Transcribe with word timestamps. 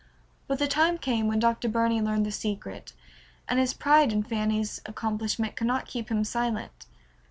But 0.47 0.57
the 0.57 0.67
time 0.67 0.97
came 0.97 1.27
when 1.27 1.37
Dr. 1.37 1.69
Burney 1.69 2.01
learned 2.01 2.25
the 2.25 2.31
secret, 2.31 2.93
and 3.47 3.59
his 3.59 3.75
pride 3.75 4.11
in 4.11 4.23
Fanny's 4.23 4.81
accomplishment 4.87 5.55
could 5.55 5.67
not 5.67 5.85
keep 5.85 6.09
him 6.09 6.23
silent. 6.23 6.87